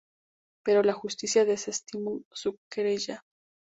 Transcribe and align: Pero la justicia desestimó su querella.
Pero 0.65 0.81
la 0.81 0.93
justicia 0.93 1.45
desestimó 1.45 2.23
su 2.33 2.57
querella. 2.71 3.21